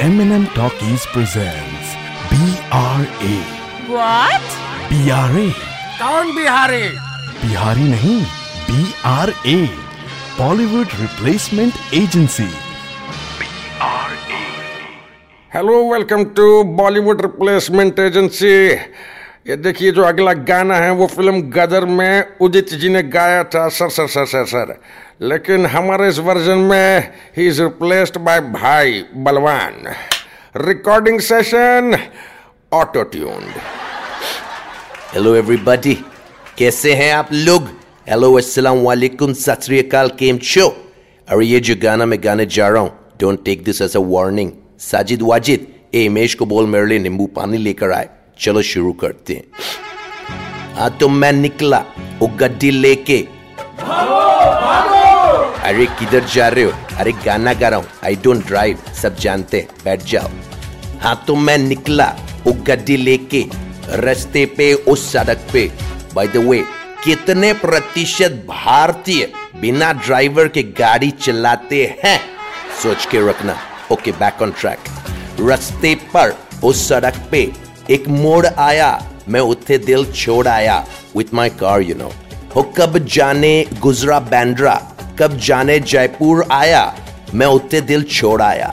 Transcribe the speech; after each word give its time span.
M&M 0.00 0.46
Talkies 0.48 1.06
presents 1.12 1.94
BRA. 2.28 3.34
What? 3.86 4.46
BRA. 4.90 5.44
कौन 6.00 6.34
बिहारी 6.36 6.80
बिहारी 7.42 7.84
नहीं 7.90 8.18
BRA. 8.70 9.54
Bollywood 10.38 10.96
Replacement 11.02 11.78
Agency. 12.00 12.50
Hello 15.54 15.74
welcome 15.92 16.24
to 16.36 16.62
Bollywood 16.78 17.20
replacement 17.22 17.98
agency 17.98 18.54
ये 19.46 19.56
देखिए 19.56 19.90
जो 19.92 20.02
अगला 20.02 20.32
गाना 20.48 20.76
है, 20.76 20.90
वो 20.90 21.06
फ़िल्म 21.06 21.40
गदर 21.52 21.84
में 21.84 22.36
उदित 22.40 22.72
जी 22.74 22.88
ने 22.88 23.02
गाया 23.02 23.42
था, 23.44 23.68
sir 23.68 23.88
sir 23.88 24.06
sir 24.06 24.26
sir 24.26 24.44
sir. 24.44 24.74
लेकिन 25.22 25.66
हमारे 25.66 26.08
इस 26.08 26.18
वर्जन 26.18 26.58
में 26.58 27.12
ही 27.36 27.46
इज़ 27.48 27.60
रिप्लेस्ड 27.62 28.16
बाय 28.18 28.40
भाई 28.40 29.04
Balwan. 29.16 29.92
Recording 30.56 31.20
session 31.20 31.96
auto 32.72 33.02
tuned 33.02 33.60
hello 35.14 35.34
everybody 35.34 35.94
कैसे 36.58 36.94
हैं 36.94 37.12
आप 37.14 37.28
लोग? 37.32 37.68
हेलो 38.08 38.32
अस्सलाम 38.34 38.82
वालेकुम। 38.82 39.32
सत 39.34 39.66
केम 40.18 40.38
छो? 40.38 40.68
अरे, 41.28 41.46
ये 41.46 41.60
जो 41.60 41.74
गाना 41.82 42.06
मैं 42.06 42.22
गाने 42.24 42.46
जा 42.46 42.68
रहा 42.68 42.82
हूँ 42.82 42.92
don't 43.20 43.44
take 43.44 43.64
this 43.64 43.82
as 43.82 43.96
a 43.96 44.00
warning 44.00 44.50
Sajid 44.80 45.22
Wajid, 45.22 45.66
ए 45.94 46.04
इमेश 46.04 46.34
को 46.34 46.46
बोल 46.46 46.66
मेरे 46.66 46.86
लिए 46.86 46.98
नींबू 46.98 47.26
पानी 47.26 47.58
लेकर 47.58 47.92
आए। 47.92 48.08
चलो 48.40 48.62
शुरू 48.62 48.92
करते 48.92 49.34
हैं। 49.34 49.44
हाँ 50.74 50.90
तो 50.90 51.08
मैं 51.08 51.32
निकला, 51.32 51.84
वो 52.18 52.26
गड्डी 52.26 52.70
लेके। 52.70 53.28
अरे, 55.62 55.86
किधर 55.86 56.24
जा 56.24 56.48
रहे 56.48 56.64
हो? 56.64 56.72
अरे, 56.96 57.12
गाना 57.12 57.52
गा 57.52 57.68
रहा 57.68 57.78
हूँ। 57.78 57.86
आई 58.04 58.16
डोंट 58.16 58.46
ड्राइव 58.46 58.78
सब 59.02 59.16
जानते 59.16 59.60
हैं। 59.60 59.68
बैठ 59.84 60.02
जाओ। 60.02 60.28
हाँ 61.00 61.24
तो 61.26 61.36
मैं 61.36 61.58
निकला, 61.58 62.16
वो 62.44 62.52
गड्डी 62.52 62.96
लेके। 62.96 63.44
रास्ते 63.88 64.46
पे, 64.46 64.74
उस 64.74 65.12
सड़क 65.12 65.46
पे। 65.52 65.72
बाय 66.14 66.28
द 66.28 66.36
वे 66.36 66.64
कितने 67.04 67.52
प्रतिशत 67.52 68.30
भारतीय 68.30 69.32
बिना 69.60 69.92
ड्राइवर 69.92 70.48
के 70.48 70.62
गाड़ी 70.62 71.10
चलाते 71.10 71.96
हैं? 72.04 72.20
सोच 72.82 73.06
के 73.06 73.28
रखना। 73.28 73.56
ओके 73.92 74.12
बैक 74.12 74.42
ऑन 74.42 74.54
ट्रैक 74.60 74.78
रास्ते 75.40 75.94
पर, 75.94 76.38
उस 76.64 76.88
सड़क 76.88 77.28
पे 77.30 77.63
एक 77.90 78.08
मोड़ 78.08 78.46
आया 78.46 78.90
मैं 79.28 79.40
उत्थे 79.40 79.78
दिल 79.78 80.04
छोड़ 80.12 80.46
आया 80.48 80.84
with 81.16 81.34
my 81.34 81.50
car 81.62 81.80
you 81.82 81.94
know 81.94 82.10
हो 82.54 82.62
कब 82.76 82.98
जाने 83.14 83.54
गुजरा 83.82 84.18
बैंड्रा 84.32 84.74
कब 85.20 85.36
जाने 85.46 85.78
जयपुर 85.80 86.44
आया 86.52 86.82
मैं 87.34 87.46
उत्ते 87.58 87.80
दिल 87.92 88.02
छोड़ 88.16 88.40
आया 88.42 88.72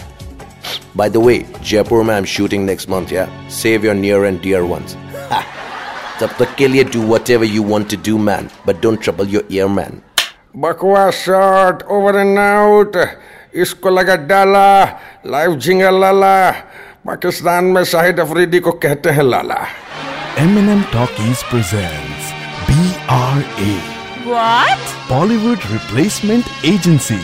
By 1.00 1.08
the 1.10 1.20
way, 1.26 1.38
जयपुर 1.68 2.04
में 2.04 2.14
I'm 2.16 2.26
shooting 2.32 2.66
next 2.66 2.90
month, 2.94 3.12
yeah? 3.12 3.30
Save 3.50 3.86
your 3.86 3.94
near 3.96 4.26
and 4.26 4.42
dear 4.46 4.64
ones. 4.72 4.96
तब 6.22 6.36
तक 6.40 6.56
के 6.58 6.68
लिए 6.68 6.84
do 6.96 7.02
whatever 7.12 7.48
you 7.52 7.64
want 7.64 7.90
to 7.94 7.98
do, 8.08 8.18
man. 8.28 8.50
But 8.66 8.82
don't 8.82 9.02
trouble 9.06 9.32
your 9.36 9.44
ear, 9.50 9.68
man. 9.78 10.02
बकवास 10.58 11.14
शॉट 11.26 11.84
ओवर 11.98 12.18
एंड 12.20 12.40
आउट 12.40 12.98
इसको 13.64 13.90
लगा 13.90 14.16
डाला 14.32 14.84
live 15.26 15.56
झिंगा 15.56 15.90
लाला 15.90 16.36
पाकिस्तान 17.06 17.66
में 17.66 17.84
शाहिद 17.84 18.20
अफरीदी 18.20 18.60
को 18.60 18.72
कहते 18.82 19.10
हैं 19.10 19.24
लाला। 19.24 19.56
M 20.40 20.58
N 20.58 20.70
M 20.70 20.82
talkies 20.94 21.44
B 22.68 22.94
R 23.10 23.40
A 23.62 23.78
Bollywood 25.10 25.60
replacement 25.72 26.46
agency 26.66 27.20